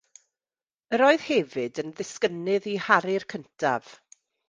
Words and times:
Yr 0.97 1.03
oedd 1.09 1.27
hefyd 1.27 1.83
yn 1.83 1.93
ddisgynnydd 2.01 2.69
i 2.75 2.77
Harri'r 2.89 3.31
Cyntaf. 3.37 3.97